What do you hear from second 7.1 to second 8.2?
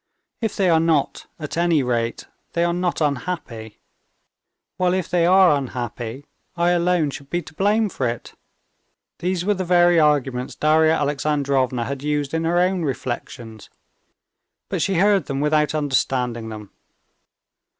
should be to blame for